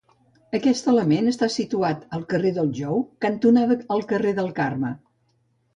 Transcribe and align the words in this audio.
Aquest 0.59 0.87
element 0.93 1.29
està 1.31 1.49
situat 1.57 2.01
al 2.19 2.25
carrer 2.33 2.53
del 2.57 2.73
Jou 2.81 3.07
cantonada 3.27 3.79
al 3.99 4.07
carrer 4.15 4.37
del 4.41 4.53
Carme. 4.63 4.95